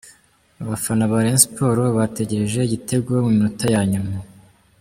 Abafana 0.63 1.03
ba 1.11 1.17
Rayon 1.23 1.41
Sports 1.43 1.93
bategereje 1.97 2.59
igitego 2.63 3.09
mu 3.23 3.29
minota 3.33 3.65
ya 3.73 3.81
nyuma. 3.91 4.15